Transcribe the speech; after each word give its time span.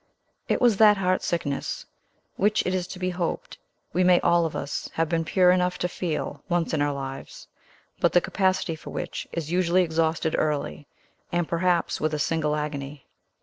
It 0.47 0.59
was 0.59 0.77
that 0.77 0.97
heartsickness, 0.97 1.85
which, 2.35 2.65
it 2.65 2.73
is 2.73 2.87
to 2.87 2.97
be 2.97 3.11
hoped, 3.11 3.59
we 3.93 4.03
may 4.03 4.19
all 4.21 4.47
of 4.47 4.55
us 4.55 4.89
have 4.93 5.07
been 5.07 5.23
pure 5.23 5.51
enough 5.51 5.77
to 5.77 5.87
feel, 5.87 6.41
once 6.49 6.73
in 6.73 6.81
our 6.81 6.91
lives, 6.91 7.47
but 7.99 8.11
the 8.13 8.19
capacity 8.19 8.75
for 8.75 8.89
which 8.89 9.27
is 9.31 9.51
usually 9.51 9.83
exhausted 9.83 10.35
early, 10.39 10.87
and 11.31 11.47
perhaps 11.47 12.01
with 12.01 12.15
a 12.15 12.17
single 12.17 12.55
agony. 12.55 13.05